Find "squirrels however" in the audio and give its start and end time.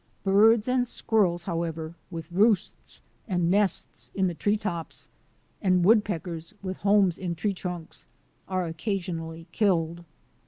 0.87-1.93